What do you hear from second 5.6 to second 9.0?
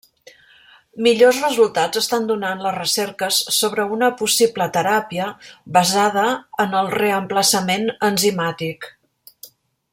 basada en el reemplaçament enzimàtic.